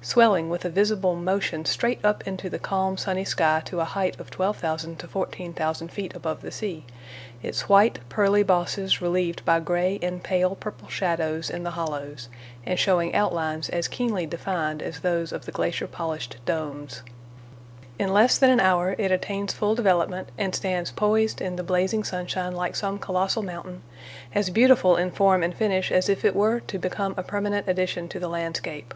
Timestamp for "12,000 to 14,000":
4.30-5.88